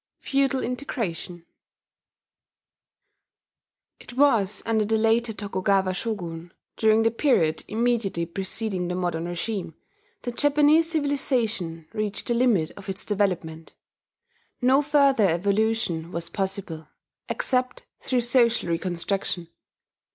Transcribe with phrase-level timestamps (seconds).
[0.17, 1.45] FEUDAL INTEGRATION
[3.99, 9.75] It was under the later Tokugawa Shogun during the period immediately preceding the modern regime
[10.23, 13.75] that Japanese civilization reached the limit of its development.
[14.59, 16.87] No further evolution was possible,
[17.29, 19.49] except through social reconstruction.